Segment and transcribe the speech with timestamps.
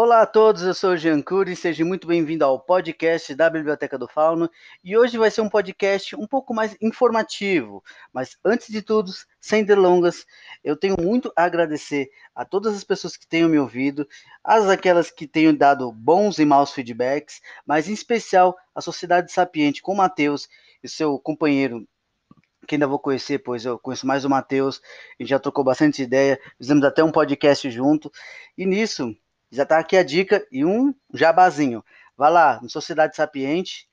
[0.00, 3.98] Olá a todos, eu sou o Jean Cury, seja muito bem-vindo ao podcast da Biblioteca
[3.98, 4.48] do Fauno.
[4.84, 7.82] E hoje vai ser um podcast um pouco mais informativo,
[8.12, 9.10] mas antes de tudo,
[9.40, 10.24] sem delongas,
[10.62, 14.06] eu tenho muito a agradecer a todas as pessoas que tenham me ouvido,
[14.44, 19.82] as aquelas que tenham dado bons e maus feedbacks, mas em especial a Sociedade Sapiente
[19.82, 20.48] com o Matheus
[20.80, 21.84] e seu companheiro
[22.68, 24.80] que ainda vou conhecer, pois eu conheço mais o Matheus,
[25.18, 28.12] a gente já trocou bastante ideia, fizemos até um podcast junto,
[28.56, 29.16] e nisso
[29.50, 31.84] já está aqui a dica e um jabazinho.
[32.16, 33.88] Vai lá no Sociedade Sapiente,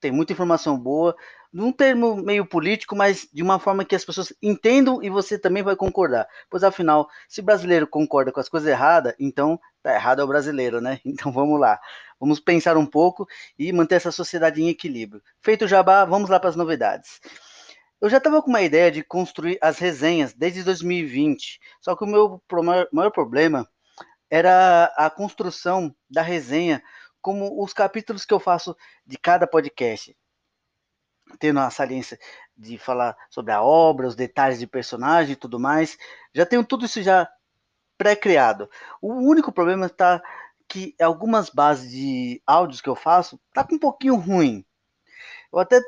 [0.00, 1.16] tem muita informação boa,
[1.52, 5.62] num termo meio político, mas de uma forma que as pessoas entendam e você também
[5.62, 6.26] vai concordar.
[6.48, 10.80] Pois afinal, se brasileiro concorda com as coisas erradas, então tá errado é o brasileiro,
[10.80, 11.00] né?
[11.04, 11.78] Então vamos lá.
[12.18, 13.26] Vamos pensar um pouco
[13.58, 15.22] e manter essa sociedade em equilíbrio.
[15.40, 17.20] Feito o jabá, vamos lá para as novidades.
[18.00, 22.06] Eu já estava com uma ideia de construir as resenhas desde 2020, só que o
[22.06, 22.42] meu
[22.92, 23.68] maior problema
[24.32, 26.82] era a construção da resenha,
[27.20, 28.74] como os capítulos que eu faço
[29.04, 30.16] de cada podcast.
[31.38, 32.18] Tendo a saliência
[32.56, 35.98] de falar sobre a obra, os detalhes de personagem e tudo mais.
[36.34, 37.28] Já tenho tudo isso já
[37.98, 38.70] pré-criado.
[39.02, 40.22] O único problema está
[40.66, 44.64] que algumas bases de áudios que eu faço tá com um pouquinho ruim.
[45.52, 45.78] Eu até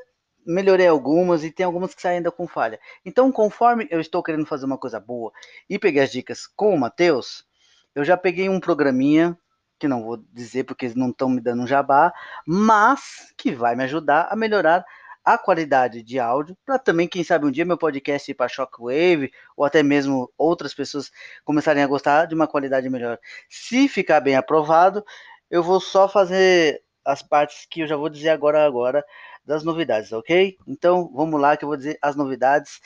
[0.46, 2.78] melhorei algumas e tem algumas que saem ainda com falha.
[3.06, 5.32] Então, conforme eu estou querendo fazer uma coisa boa
[5.66, 7.46] e peguei as dicas com o Matheus,
[7.94, 9.38] eu já peguei um programinha,
[9.78, 12.12] que não vou dizer porque eles não estão me dando um jabá,
[12.46, 14.84] mas que vai me ajudar a melhorar
[15.24, 19.32] a qualidade de áudio, para também, quem sabe, um dia meu podcast ir para Shockwave,
[19.56, 21.10] ou até mesmo outras pessoas
[21.44, 23.18] começarem a gostar de uma qualidade melhor.
[23.48, 25.02] Se ficar bem aprovado,
[25.50, 29.04] eu vou só fazer as partes que eu já vou dizer agora agora
[29.44, 30.58] das novidades, ok?
[30.66, 32.80] Então, vamos lá que eu vou dizer as novidades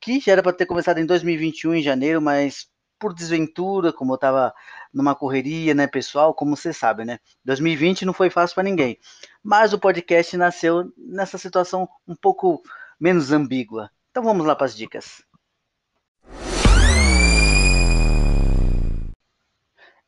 [0.00, 2.68] que já era para ter começado em 2021 em janeiro, mas
[2.98, 4.52] por desventura, como eu estava
[4.92, 7.18] numa correria, né, pessoal, como você sabe, né?
[7.44, 8.98] 2020 não foi fácil para ninguém.
[9.42, 12.62] Mas o podcast nasceu nessa situação um pouco
[12.98, 13.90] menos ambígua.
[14.10, 15.22] Então vamos lá para as dicas.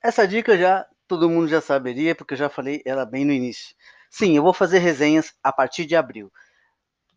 [0.02, 3.74] Essa dica já todo mundo já saberia, porque eu já falei ela bem no início.
[4.08, 6.32] Sim, eu vou fazer resenhas a partir de abril.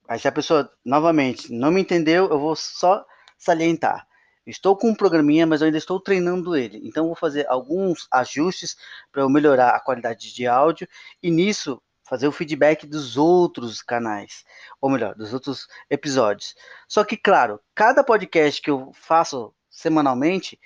[0.07, 3.05] Aí se a pessoa novamente não me entendeu, eu vou só
[3.37, 4.05] salientar.
[4.45, 6.81] Estou com um programinha, mas eu ainda estou treinando ele.
[6.83, 8.75] Então vou fazer alguns ajustes
[9.11, 10.87] para eu melhorar a qualidade de áudio
[11.21, 14.43] e nisso fazer o feedback dos outros canais,
[14.81, 16.53] ou melhor, dos outros episódios.
[16.87, 20.59] Só que claro, cada podcast que eu faço semanalmente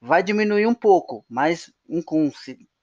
[0.00, 1.72] vai diminuir um pouco, mas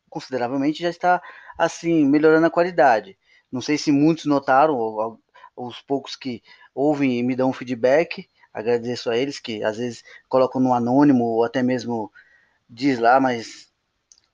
[0.10, 1.22] consideravelmente já está
[1.58, 3.18] assim melhorando a qualidade.
[3.52, 5.20] Não sei se muitos notaram, ou,
[5.56, 6.42] ou os poucos que
[6.74, 11.44] ouvem e me dão feedback, Agradeço a eles que às vezes colocam no anônimo ou
[11.44, 12.12] até mesmo
[12.70, 13.70] diz lá, mas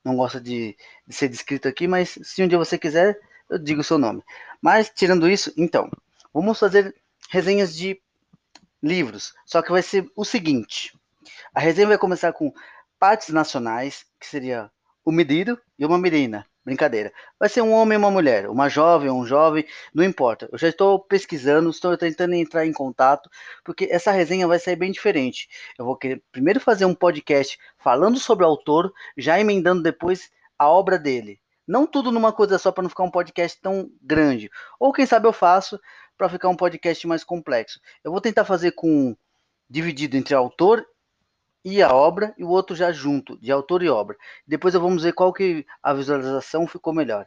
[0.04, 1.86] não gosta de, de ser descrito aqui.
[1.86, 3.18] Mas se um dia você quiser,
[3.48, 4.22] eu digo o seu nome.
[4.60, 5.90] Mas tirando isso, então,
[6.32, 6.94] vamos fazer
[7.30, 8.00] resenhas de
[8.82, 9.34] livros.
[9.46, 10.96] Só que vai ser o seguinte:
[11.54, 12.52] a resenha vai começar com
[12.98, 14.70] partes nacionais, que seria
[15.04, 16.46] o medido e uma menina.
[16.68, 17.10] Brincadeira.
[17.40, 19.64] Vai ser um homem ou uma mulher, uma jovem ou um jovem,
[19.94, 20.46] não importa.
[20.52, 23.30] Eu já estou pesquisando, estou tentando entrar em contato,
[23.64, 25.48] porque essa resenha vai sair bem diferente.
[25.78, 30.68] Eu vou querer primeiro fazer um podcast falando sobre o autor, já emendando depois a
[30.68, 31.40] obra dele.
[31.66, 34.50] Não tudo numa coisa só para não ficar um podcast tão grande.
[34.78, 35.80] Ou quem sabe eu faço
[36.18, 37.80] para ficar um podcast mais complexo.
[38.04, 39.16] Eu vou tentar fazer com
[39.70, 40.84] dividido entre autor
[41.68, 44.16] e a obra e o outro já junto, de autor e obra.
[44.46, 47.26] Depois eu vamos ver qual que a visualização ficou melhor.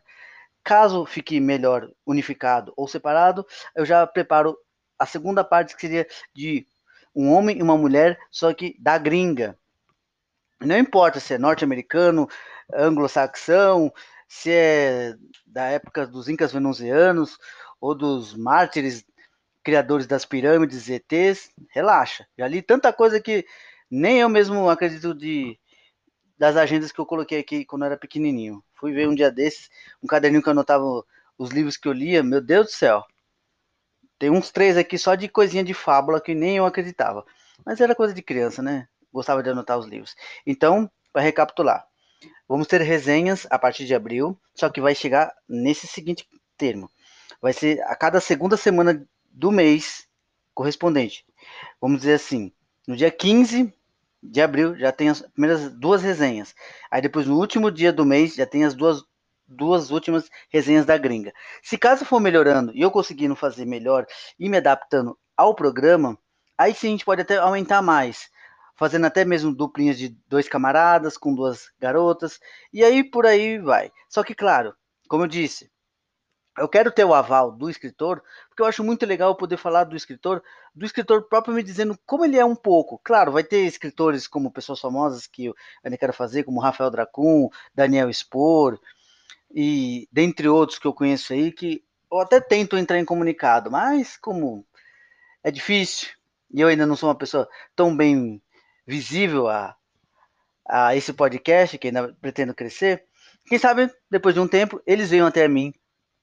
[0.64, 4.58] Caso fique melhor unificado ou separado, eu já preparo
[4.98, 6.66] a segunda parte que seria de
[7.16, 9.58] um homem e uma mulher, só que da gringa.
[10.60, 12.28] Não importa se é norte-americano,
[12.74, 13.92] anglo-saxão,
[14.28, 15.16] se é
[15.46, 17.38] da época dos incas venusianos
[17.80, 19.04] ou dos mártires
[19.64, 22.26] criadores das pirâmides ETs, relaxa.
[22.38, 23.46] Já li tanta coisa que
[23.92, 25.60] nem eu mesmo acredito de
[26.38, 28.64] das agendas que eu coloquei aqui quando eu era pequenininho.
[28.74, 29.70] Fui ver um dia desses,
[30.02, 30.84] um caderninho que eu anotava
[31.38, 33.04] os livros que eu lia, meu Deus do céu.
[34.18, 37.24] Tem uns três aqui só de coisinha de fábula que nem eu acreditava.
[37.64, 38.88] Mas era coisa de criança, né?
[39.14, 40.16] Gostava de anotar os livros.
[40.46, 41.86] Então, para recapitular,
[42.48, 46.28] vamos ter resenhas a partir de abril, só que vai chegar nesse seguinte
[46.58, 46.90] termo.
[47.42, 50.08] Vai ser a cada segunda semana do mês
[50.54, 51.26] correspondente.
[51.80, 52.52] Vamos dizer assim,
[52.88, 53.74] no dia 15
[54.22, 56.54] de abril já tem as primeiras duas resenhas.
[56.90, 59.04] Aí depois no último dia do mês já tem as duas
[59.48, 61.34] duas últimas resenhas da gringa.
[61.62, 64.06] Se caso for melhorando e eu conseguindo fazer melhor
[64.40, 66.18] e me adaptando ao programa,
[66.58, 68.30] aí sim a gente pode até aumentar mais.
[68.82, 72.40] fazendo até mesmo duplinhas de dois camaradas com duas garotas,
[72.74, 73.92] e aí por aí vai.
[74.10, 74.74] Só que, claro,
[75.08, 75.70] como eu disse,
[76.58, 79.96] eu quero ter o aval do escritor, porque eu acho muito legal poder falar do
[79.96, 80.44] escritor,
[80.76, 83.00] do escritor próprio me dizendo como ele é um pouco.
[83.04, 87.50] Claro, vai ter escritores como pessoas famosas que eu ainda quero fazer, como Rafael Dracun,
[87.74, 88.80] Daniel Spor,
[89.54, 94.18] e dentre outros que eu conheço aí, que eu até tento entrar em comunicado, mas
[94.18, 94.66] como
[95.44, 96.10] é difícil,
[96.54, 98.42] e eu ainda não sou uma pessoa tão bem
[98.86, 99.76] visível a,
[100.68, 103.06] a esse podcast, que ainda pretendo crescer,
[103.46, 105.74] quem sabe depois de um tempo eles venham até mim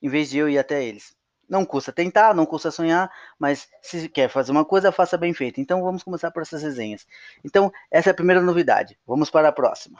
[0.02, 1.16] em vez de eu ir até eles.
[1.48, 5.60] Não custa tentar, não custa sonhar, mas se quer fazer uma coisa, faça bem feito.
[5.60, 7.06] Então vamos começar por essas resenhas.
[7.42, 8.98] Então, essa é a primeira novidade.
[9.06, 9.98] Vamos para a próxima.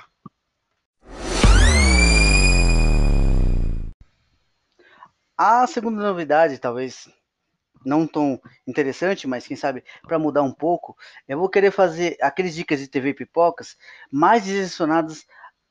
[5.37, 7.09] A segunda novidade, talvez
[7.85, 10.97] não tão interessante, mas quem sabe para mudar um pouco,
[11.27, 13.77] eu vou querer fazer aqueles dicas de TV pipocas
[14.11, 15.27] mais direcionadas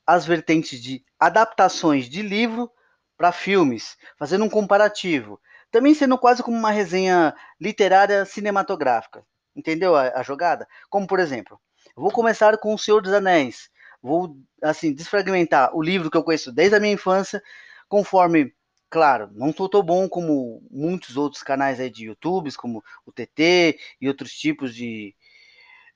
[0.06, 2.72] às vertentes de adaptações de livro
[3.18, 5.40] para filmes, fazendo um comparativo.
[5.72, 9.26] Também sendo quase como uma resenha literária cinematográfica.
[9.56, 10.68] Entendeu a, a jogada?
[10.90, 11.60] Como por exemplo,
[11.96, 13.70] vou começar com O Senhor dos Anéis.
[14.02, 17.42] Vou assim desfragmentar o livro que eu conheço desde a minha infância,
[17.90, 18.54] conforme
[18.90, 23.78] Claro, não sou tão bom como muitos outros canais aí de YouTubes, como o TT
[24.00, 25.14] e outros tipos de.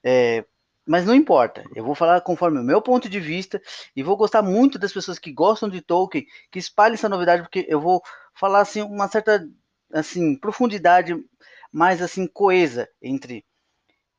[0.03, 0.45] É,
[0.85, 3.61] mas não importa, eu vou falar conforme o meu ponto de vista
[3.95, 7.65] e vou gostar muito das pessoas que gostam de Tolkien, que espalhem essa novidade, porque
[7.69, 8.01] eu vou
[8.33, 9.47] falar assim uma certa
[9.93, 11.15] assim profundidade
[11.71, 13.45] mais assim coesa entre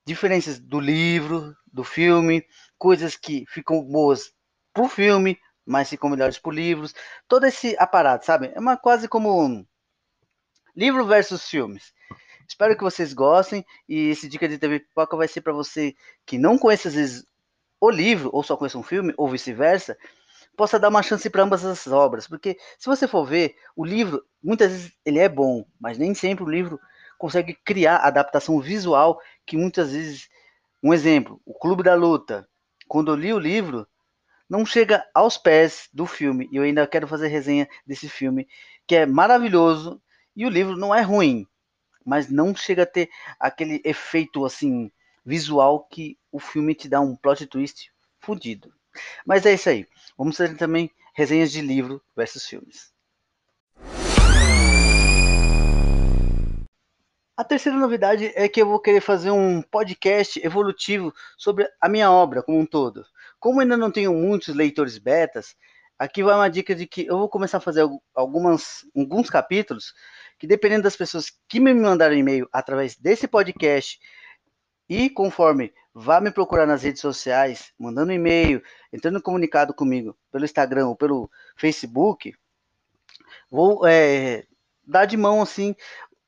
[0.06, 2.44] diferenças do livro, do filme,
[2.79, 4.32] coisas que ficam boas
[4.73, 6.94] pro filme, mas ficam melhores por livros,
[7.29, 8.53] todo esse aparato, sabe?
[8.55, 9.67] É uma quase como
[10.75, 11.93] livro versus filmes.
[12.53, 15.95] Espero que vocês gostem e esse dica de TV Pipoca vai ser para você
[16.27, 17.27] que não conhece às vezes
[17.81, 19.97] o livro ou só conhece um filme ou vice-versa,
[20.55, 24.23] possa dar uma chance para ambas as obras, porque se você for ver, o livro
[24.43, 26.79] muitas vezes ele é bom, mas nem sempre o livro
[27.17, 30.29] consegue criar adaptação visual que muitas vezes,
[30.83, 32.47] um exemplo, o Clube da Luta,
[32.87, 33.89] quando eu li o livro,
[34.47, 36.51] não chega aos pés do filme.
[36.53, 38.47] E eu ainda quero fazer resenha desse filme,
[38.87, 40.03] que é maravilhoso.
[40.37, 41.47] E o livro não é ruim,
[42.05, 43.09] mas não chega a ter
[43.39, 44.91] aquele efeito assim
[45.25, 47.91] visual que o filme te dá um plot twist
[48.21, 48.73] fudido.
[49.27, 49.87] Mas é isso aí.
[50.17, 52.93] Vamos fazer também resenhas de livro versus filmes.
[57.35, 62.11] A terceira novidade é que eu vou querer fazer um podcast evolutivo sobre a minha
[62.11, 63.05] obra como um todo.
[63.41, 65.57] Como ainda não tenho muitos leitores betas,
[65.99, 69.95] aqui vai uma dica de que eu vou começar a fazer algumas, alguns capítulos
[70.43, 74.00] que, dependendo das pessoas que me mandarem e-mail através desse podcast
[74.89, 78.61] e conforme vá me procurar nas redes sociais, mandando e-mail,
[78.93, 82.35] entrando em comunicado comigo pelo Instagram ou pelo Facebook,
[83.49, 84.44] vou é,
[84.85, 85.77] dar de mão assim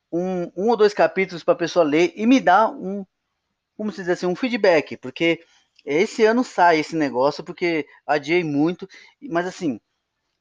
[0.09, 3.05] um, um ou dois capítulos para a pessoa ler e me dar um,
[3.75, 5.43] como se diz assim, um feedback, porque
[5.83, 8.87] esse ano sai esse negócio porque adiei muito,
[9.23, 9.77] mas assim,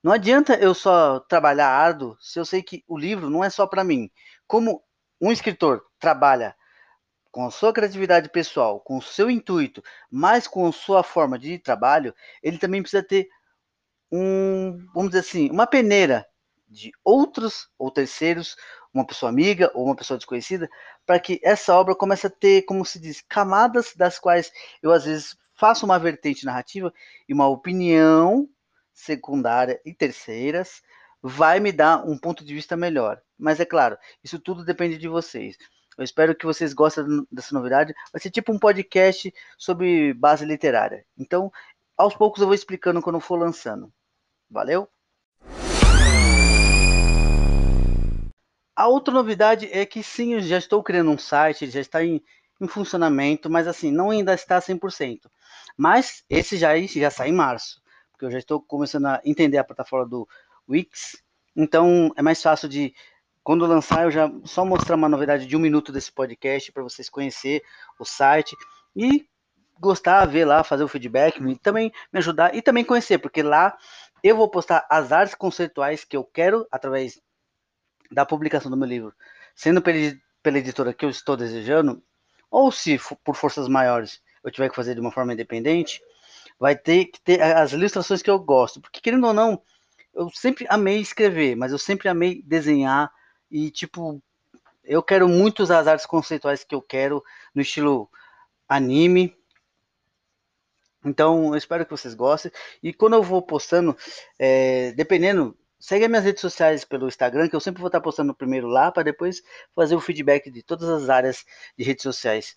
[0.05, 3.67] não adianta eu só trabalhar árduo se eu sei que o livro não é só
[3.67, 4.11] para mim.
[4.47, 4.85] Como
[5.19, 6.55] um escritor trabalha
[7.33, 11.59] com a sua criatividade pessoal, com o seu intuito, mas com a sua forma de
[11.59, 13.28] trabalho, ele também precisa ter
[14.12, 16.26] um, vamos dizer assim, uma peneira
[16.69, 18.57] de outros ou terceiros,
[18.93, 20.69] uma pessoa amiga ou uma pessoa desconhecida,
[21.07, 24.52] para que essa obra comece a ter, como se diz, camadas das quais
[24.83, 26.93] eu às vezes faço uma vertente narrativa
[27.26, 28.47] e uma opinião
[28.95, 30.81] secundária e terceiras
[31.21, 33.21] vai me dar um ponto de vista melhor.
[33.39, 35.57] Mas é claro, isso tudo depende de vocês.
[35.97, 37.95] Eu espero que vocês gostem dessa novidade.
[38.13, 41.05] Vai ser tipo um podcast sobre base literária.
[41.17, 41.53] Então,
[41.97, 43.93] aos poucos eu vou explicando quando for lançando.
[44.51, 44.89] Valeu?
[48.77, 52.21] A outra novidade é que sim, eu já estou criando um site, já está em,
[52.61, 55.31] em funcionamento, mas assim, não ainda está 100%.
[55.77, 57.81] Mas esse já, já sai em março,
[58.14, 60.26] porque eu já estou começando a entender a plataforma do
[60.68, 61.21] Wix,
[61.54, 62.94] então é mais fácil de,
[63.42, 67.11] quando lançar, eu já só mostrar uma novidade de um minuto desse podcast para vocês
[67.11, 67.62] conhecer
[67.99, 68.56] o site
[68.94, 69.28] e
[69.80, 73.76] gostar, ver lá, fazer o feedback, e também me ajudar e também conhecer, porque lá
[74.23, 77.21] eu vou postar as artes conceituais que eu quero através
[78.12, 79.12] da publicação do meu livro,
[79.56, 82.00] sendo pela editora que eu estou desejando,
[82.49, 86.00] ou se por forças maiores eu tiver que fazer de uma forma independente,
[86.64, 88.80] vai ter que ter as ilustrações que eu gosto.
[88.80, 89.61] Porque, querendo ou não,
[90.14, 93.12] eu sempre amei escrever, mas eu sempre amei desenhar
[93.50, 94.23] e, tipo,
[94.83, 97.23] eu quero muito usar as artes conceituais que eu quero
[97.54, 98.09] no estilo
[98.66, 99.37] anime,
[101.04, 102.50] Então, eu espero que vocês gostem.
[102.83, 103.94] E quando eu vou postando,
[104.38, 108.35] é, dependendo, segue as minhas redes sociais pelo Instagram, que eu sempre vou estar postando
[108.35, 109.42] primeiro lá, para depois
[109.75, 111.44] fazer o feedback de todas as áreas
[111.76, 112.54] de redes sociais,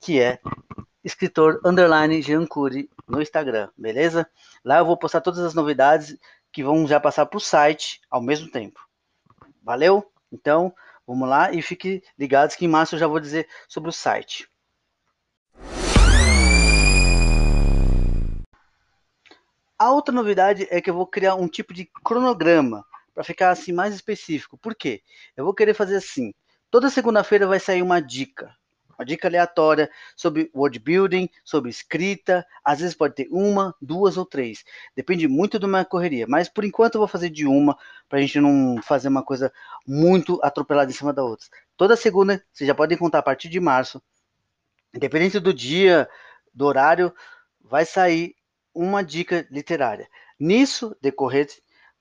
[0.00, 0.40] que é
[1.02, 4.28] escritor underline Jean Cury no Instagram, beleza?
[4.64, 6.16] Lá eu vou postar todas as novidades
[6.52, 8.80] que vão já passar para o site ao mesmo tempo.
[9.62, 10.10] Valeu?
[10.32, 10.74] Então,
[11.06, 14.48] vamos lá e fiquem ligados que em março eu já vou dizer sobre o site.
[19.78, 23.72] A outra novidade é que eu vou criar um tipo de cronograma para ficar assim
[23.72, 24.58] mais específico.
[24.58, 25.02] Por quê?
[25.34, 26.34] Eu vou querer fazer assim.
[26.70, 28.54] Toda segunda-feira vai sair uma dica,
[29.00, 32.46] uma dica aleatória sobre word building, sobre escrita.
[32.62, 34.62] Às vezes pode ter uma, duas ou três.
[34.94, 36.26] Depende muito da minha correria.
[36.28, 37.76] Mas por enquanto eu vou fazer de uma,
[38.08, 39.50] para a gente não fazer uma coisa
[39.86, 41.46] muito atropelada em cima da outra.
[41.78, 44.02] Toda segunda, vocês já podem contar a partir de março.
[44.94, 46.06] Independente do dia,
[46.52, 47.12] do horário,
[47.58, 48.34] vai sair
[48.74, 50.08] uma dica literária.
[50.38, 51.48] Nisso, decorrer,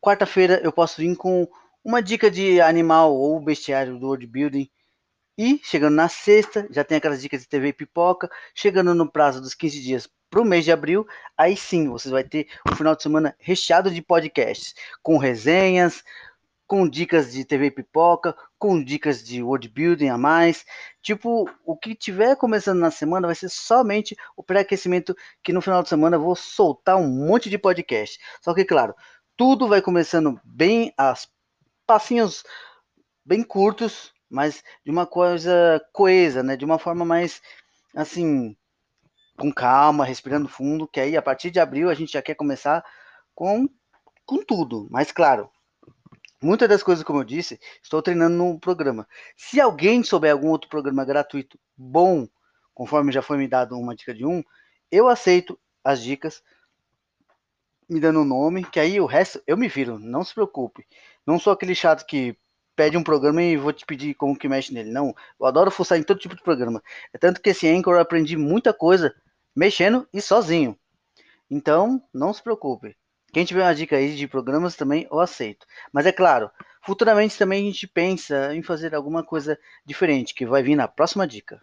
[0.02, 1.48] quarta-feira eu posso vir com
[1.84, 4.70] uma dica de animal ou bestiário do world building.
[5.42, 8.30] E chegando na sexta, já tem aquelas dicas de TV pipoca.
[8.54, 12.26] Chegando no prazo dos 15 dias para o mês de abril, aí sim você vai
[12.26, 16.04] ter um final de semana recheado de podcasts, com resenhas,
[16.68, 20.66] com dicas de TV pipoca, com dicas de world building a mais.
[21.02, 25.82] Tipo, o que tiver começando na semana vai ser somente o pré-aquecimento que no final
[25.82, 28.20] de semana eu vou soltar um monte de podcast.
[28.42, 28.94] Só que claro,
[29.38, 31.30] tudo vai começando bem as
[31.88, 32.44] passinhos
[33.26, 36.56] bem curtos, mas de uma coisa coesa, né?
[36.56, 37.42] De uma forma mais
[37.96, 38.56] assim,
[39.38, 42.84] com calma, respirando fundo, que aí a partir de abril a gente já quer começar
[43.36, 43.68] com
[44.26, 44.88] com tudo.
[44.92, 45.50] Mas claro,
[46.42, 49.06] Muitas das coisas, como eu disse, estou treinando no programa.
[49.36, 52.30] Se alguém souber algum outro programa gratuito bom,
[52.74, 54.42] conforme já foi me dado uma dica de um,
[54.90, 56.42] eu aceito as dicas,
[57.90, 60.88] me dando o um nome, que aí o resto eu me viro, não se preocupe.
[61.28, 62.38] Não sou aquele chato que
[62.80, 64.90] pede um programa e vou te pedir como que mexe nele.
[64.90, 66.82] Não, eu adoro fuçar em todo tipo de programa.
[67.12, 69.14] É tanto que esse Anchor eu aprendi muita coisa
[69.54, 70.80] mexendo e sozinho.
[71.52, 72.96] Então, não se preocupe.
[73.34, 75.66] Quem tiver uma dica aí de programas também eu aceito.
[75.92, 76.50] Mas é claro,
[76.82, 81.28] futuramente também a gente pensa em fazer alguma coisa diferente, que vai vir na próxima
[81.28, 81.62] dica.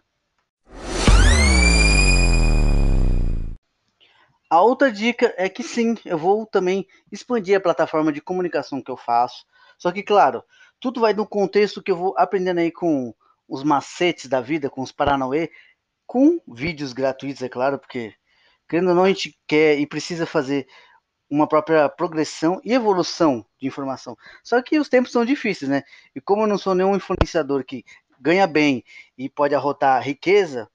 [4.47, 8.91] A outra dica é que sim, eu vou também expandir a plataforma de comunicação que
[8.91, 9.47] eu faço.
[9.77, 10.43] Só que, claro,
[10.79, 13.13] tudo vai no contexto que eu vou aprendendo aí com
[13.47, 15.49] os macetes da vida, com os Paranauê,
[16.05, 18.13] com vídeos gratuitos, é claro, porque
[18.67, 20.67] querendo ou não, a gente quer e precisa fazer
[21.29, 24.17] uma própria progressão e evolução de informação.
[24.43, 25.83] Só que os tempos são difíceis, né?
[26.15, 27.83] E como eu não sou nenhum influenciador que
[28.19, 28.83] ganha bem
[29.17, 30.69] e pode arrotar riqueza,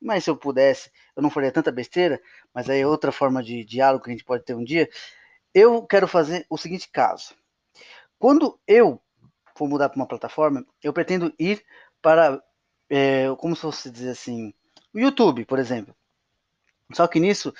[0.00, 2.20] mas se eu pudesse, eu não faria tanta besteira,
[2.54, 4.88] mas aí é outra forma de diálogo que a gente pode ter um dia.
[5.52, 7.34] Eu quero fazer o seguinte caso.
[8.18, 9.00] Quando eu
[9.60, 11.62] for mudar para uma plataforma, eu pretendo ir
[12.00, 12.42] para,
[12.88, 14.54] é, como se fosse dizer assim,
[14.94, 15.94] o YouTube, por exemplo.
[16.94, 17.52] Só que nisso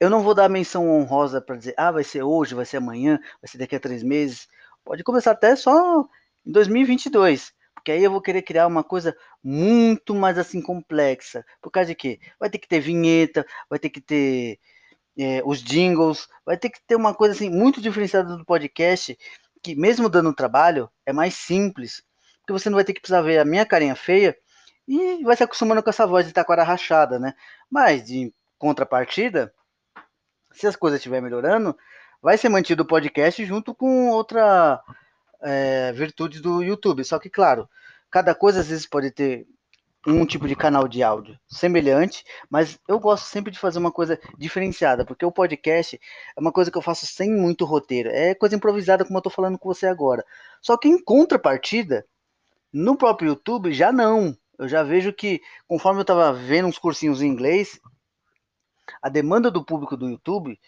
[0.00, 3.18] eu não vou dar menção honrosa para dizer, ah, vai ser hoje, vai ser amanhã,
[3.40, 4.48] vai ser daqui a três meses.
[4.84, 6.06] Pode começar até só
[6.44, 11.46] em 2022, porque aí eu vou querer criar uma coisa muito mais assim complexa.
[11.62, 12.18] Por causa de quê?
[12.40, 14.58] Vai ter que ter vinheta, vai ter que ter
[15.16, 19.16] é, os jingles, vai ter que ter uma coisa assim muito diferenciada do podcast,
[19.66, 22.00] que mesmo dando trabalho, é mais simples,
[22.40, 24.36] porque você não vai ter que precisar ver a minha carinha feia
[24.86, 27.34] e vai se acostumando com essa voz de taquara rachada, né?
[27.68, 29.52] Mas de contrapartida,
[30.52, 31.76] se as coisas estiverem melhorando,
[32.22, 34.80] vai ser mantido o podcast junto com outra
[35.42, 37.02] é, virtude do YouTube.
[37.02, 37.68] Só que, claro,
[38.08, 39.48] cada coisa às vezes pode ter
[40.06, 44.18] um tipo de canal de áudio semelhante, mas eu gosto sempre de fazer uma coisa
[44.38, 46.00] diferenciada, porque o podcast
[46.36, 49.32] é uma coisa que eu faço sem muito roteiro, é coisa improvisada como eu estou
[49.32, 50.24] falando com você agora.
[50.62, 52.06] Só que em contrapartida,
[52.72, 54.36] no próprio YouTube já não.
[54.58, 57.80] Eu já vejo que, conforme eu estava vendo uns cursinhos em inglês,
[59.02, 60.58] a demanda do público do YouTube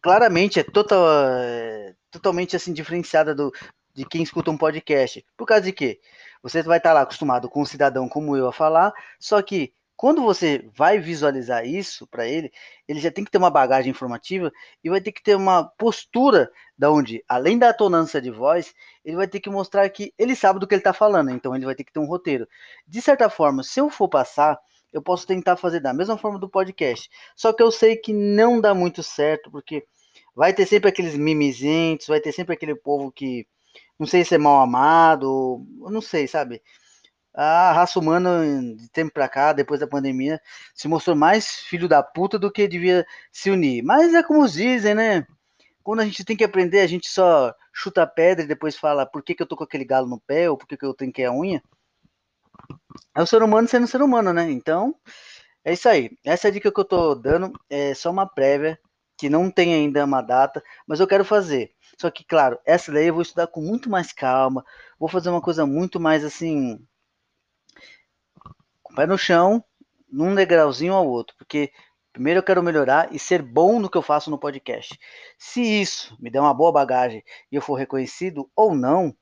[0.00, 3.52] claramente é, total, é totalmente assim diferenciada do,
[3.96, 5.24] de quem escuta um podcast.
[5.36, 5.98] Por causa de quê?
[6.42, 10.22] Você vai estar lá acostumado com um cidadão como eu a falar, só que quando
[10.22, 12.52] você vai visualizar isso para ele,
[12.86, 14.52] ele já tem que ter uma bagagem informativa
[14.84, 19.16] e vai ter que ter uma postura da onde, além da tonância de voz, ele
[19.16, 21.30] vai ter que mostrar que ele sabe do que ele está falando.
[21.30, 22.46] Então ele vai ter que ter um roteiro.
[22.86, 24.60] De certa forma, se eu for passar
[24.92, 27.10] eu posso tentar fazer da mesma forma do podcast.
[27.36, 29.86] Só que eu sei que não dá muito certo, porque
[30.34, 33.46] vai ter sempre aqueles mimizentos, vai ter sempre aquele povo que
[33.98, 36.62] não sei se é mal amado, eu não sei, sabe?
[37.36, 38.42] a raça humana,
[38.76, 40.40] de tempo pra cá, depois da pandemia,
[40.74, 43.82] se mostrou mais filho da puta do que devia se unir.
[43.82, 45.26] Mas é como dizem, né?
[45.82, 49.04] Quando a gente tem que aprender, a gente só chuta a pedra e depois fala
[49.04, 50.94] por que, que eu tô com aquele galo no pé ou por que, que eu
[50.94, 51.62] trinquei a unha.
[53.14, 54.50] É o ser humano sendo ser humano, né?
[54.50, 54.94] Então,
[55.62, 56.10] é isso aí.
[56.24, 58.80] Essa é dica que eu tô dando é só uma prévia,
[59.16, 61.72] que não tem ainda uma data, mas eu quero fazer.
[61.98, 64.64] Só que, claro, essa daí eu vou estudar com muito mais calma,
[64.98, 66.78] vou fazer uma coisa muito mais assim,
[68.82, 69.64] com o pé no chão,
[70.10, 71.72] num degrauzinho ao outro, porque
[72.12, 74.98] primeiro eu quero melhorar e ser bom no que eu faço no podcast.
[75.38, 79.14] Se isso me der uma boa bagagem e eu for reconhecido ou não,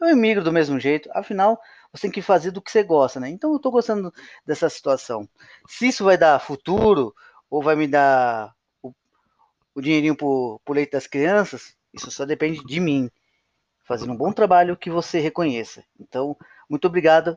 [0.00, 1.60] eu emigro do mesmo jeito, afinal,
[1.92, 3.28] você tem que fazer do que você gosta, né?
[3.28, 4.12] Então eu tô gostando
[4.46, 5.28] dessa situação.
[5.68, 7.14] Se isso vai dar futuro
[7.50, 8.54] ou vai me dar
[9.74, 13.10] o dinheirinho pro, pro leite das crianças, isso só depende de mim.
[13.84, 15.82] Fazendo um bom trabalho que você reconheça.
[15.98, 16.36] Então,
[16.68, 17.36] muito obrigado.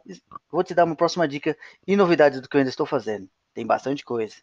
[0.52, 3.28] Vou te dar uma próxima dica e novidades do que eu ainda estou fazendo.
[3.54, 4.36] Tem bastante coisa.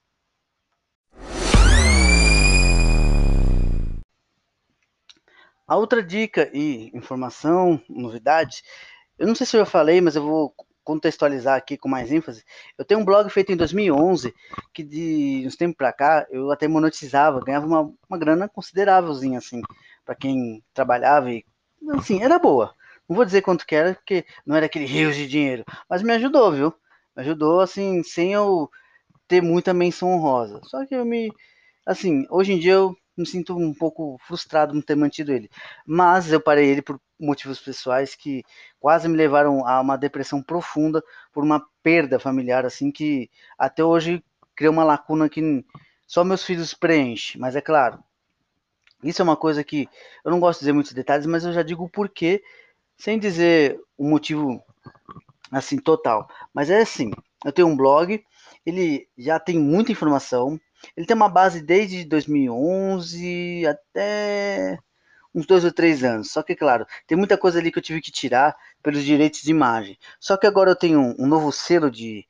[5.67, 8.65] A outra dica e informação, novidade,
[9.17, 10.53] eu não sei se eu já falei, mas eu vou
[10.85, 12.45] contextualizar aqui com mais ênfase.
[12.77, 14.35] Eu tenho um blog feito em 2011,
[14.73, 19.61] que de uns tempos para cá eu até monetizava, ganhava uma, uma grana considerávelzinha, assim,
[20.05, 21.45] para quem trabalhava e,
[21.95, 22.75] assim, era boa.
[23.09, 26.13] Não vou dizer quanto que era, porque não era aquele rio de dinheiro, mas me
[26.13, 26.75] ajudou, viu?
[27.17, 28.71] Me ajudou, assim, sem eu
[29.29, 30.61] ter muita menção honrosa.
[30.65, 31.33] Só que eu me,
[31.87, 35.51] assim, hoje em dia eu me sinto um pouco frustrado não ter mantido ele.
[35.87, 38.43] Mas eu parei ele por motivos pessoais que
[38.79, 44.25] quase me levaram a uma depressão profunda por uma perda familiar, assim, que até hoje
[44.57, 45.65] criou uma lacuna que
[46.07, 47.41] só meus filhos preenchem.
[47.41, 48.03] Mas é claro,
[49.03, 49.89] isso é uma coisa que
[50.25, 52.43] eu não gosto de dizer muitos detalhes, mas eu já digo o porquê,
[52.97, 54.63] sem dizer o motivo
[55.51, 56.29] assim total.
[56.53, 57.11] Mas é assim,
[57.45, 58.23] eu tenho um blog,
[58.65, 60.61] ele já tem muita informação,
[60.97, 64.79] ele tem uma base desde 2011 até
[65.35, 66.31] uns dois ou três anos.
[66.31, 69.51] Só que, claro, tem muita coisa ali que eu tive que tirar pelos direitos de
[69.51, 69.99] imagem.
[70.19, 72.27] Só que agora eu tenho um, novo selo de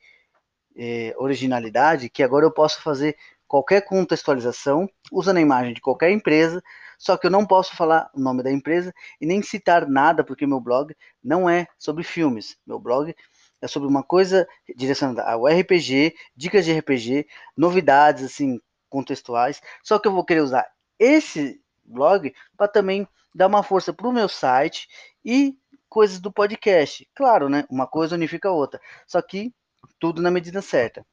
[0.77, 6.63] eh, originalidade que agora eu posso fazer qualquer contextualização usando a imagem de qualquer empresa.
[6.99, 10.47] Só que eu não posso falar o nome da empresa e nem citar nada, porque
[10.47, 12.59] meu blog não é sobre filmes.
[12.67, 13.15] Meu blog
[13.61, 19.61] é sobre uma coisa direcionada ao RPG, dicas de RPG, novidades assim contextuais.
[19.83, 20.67] Só que eu vou querer usar
[20.99, 24.89] esse blog para também dar uma força para o meu site
[25.25, 25.57] e
[25.89, 27.09] coisas do podcast.
[27.15, 27.65] Claro, né?
[27.71, 28.81] Uma coisa unifica a outra.
[29.07, 29.53] Só que
[29.99, 31.05] tudo na medida certa.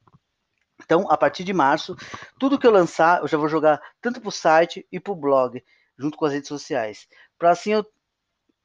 [0.82, 1.96] Então, a partir de março,
[2.38, 5.16] tudo que eu lançar, eu já vou jogar tanto para o site e para o
[5.16, 5.62] blog,
[5.98, 7.08] junto com as redes sociais.
[7.36, 7.84] Para assim eu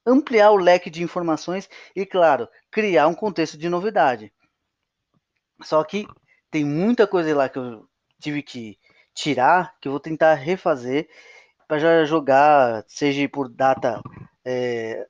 [0.05, 4.33] ampliar o leque de informações e, claro, criar um contexto de novidade.
[5.61, 6.07] Só que
[6.51, 7.87] tem muita coisa lá que eu
[8.19, 8.77] tive que
[9.13, 11.09] tirar, que eu vou tentar refazer
[11.67, 14.01] para já jogar, seja por data
[14.45, 15.07] é,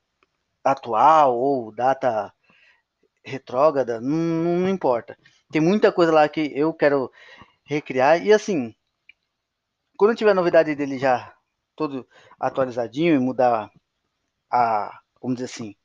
[0.64, 2.34] atual ou data
[3.24, 4.18] retrógrada, não,
[4.60, 5.18] não importa.
[5.52, 7.12] Tem muita coisa lá que eu quero
[7.66, 8.76] recriar e assim,
[9.98, 11.34] quando tiver novidade dele já
[11.76, 12.08] todo
[12.40, 13.72] atualizadinho e mudar
[14.54, 15.76] a, vamos dizer assim,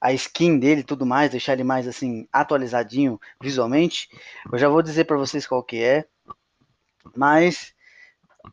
[0.00, 4.08] a skin dele e tudo mais, deixar ele mais assim atualizadinho visualmente,
[4.52, 6.06] eu já vou dizer para vocês qual que é.
[7.16, 7.74] Mas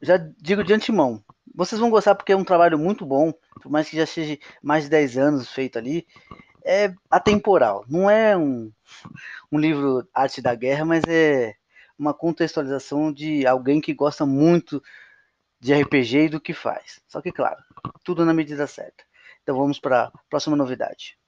[0.01, 3.31] já digo de antemão, vocês vão gostar porque é um trabalho muito bom,
[3.61, 6.07] por mais que já seja mais de 10 anos feito ali.
[6.67, 8.71] É atemporal, não é um,
[9.51, 11.53] um livro Arte da Guerra, mas é
[11.97, 14.81] uma contextualização de alguém que gosta muito
[15.59, 16.99] de RPG e do que faz.
[17.07, 17.61] Só que, claro,
[18.03, 19.03] tudo na medida certa.
[19.45, 21.19] Então vamos para a próxima novidade.